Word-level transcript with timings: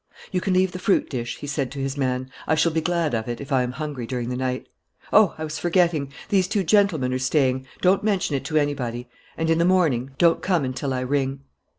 "You 0.31 0.41
can 0.41 0.55
leave 0.55 0.71
the 0.71 0.79
fruit 0.79 1.11
dish," 1.11 1.37
he 1.37 1.45
said 1.45 1.71
to 1.73 1.79
his 1.79 1.95
man. 1.95 2.31
"I 2.47 2.55
shall 2.55 2.71
be 2.71 2.81
glad 2.81 3.13
of 3.13 3.27
it, 3.27 3.39
if 3.39 3.51
I 3.51 3.61
am 3.61 3.73
hungry 3.73 4.07
during 4.07 4.29
the 4.29 4.35
night.... 4.35 4.65
Oh, 5.13 5.35
I 5.37 5.43
was 5.43 5.59
forgetting! 5.59 6.11
These 6.29 6.47
two 6.47 6.63
gentlemen 6.63 7.13
are 7.13 7.19
staying. 7.19 7.67
Don't 7.81 8.03
mention 8.03 8.35
it 8.35 8.43
to 8.45 8.57
anybody. 8.57 9.07
And, 9.37 9.47
in 9.51 9.59
the 9.59 9.63
morning, 9.63 10.09
don't 10.17 10.41
come 10.41 10.65
until 10.65 10.91
I 10.91 11.01
ring." 11.01 11.41